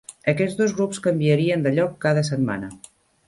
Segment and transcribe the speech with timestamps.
[0.31, 2.73] Aquests dos grups canviarien de lloc cada setmana.